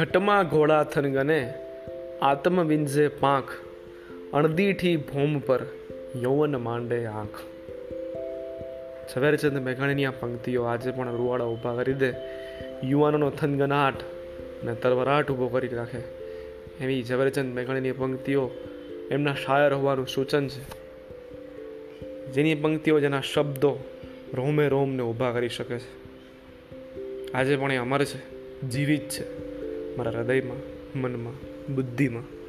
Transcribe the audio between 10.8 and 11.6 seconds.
પણ રૂવાડા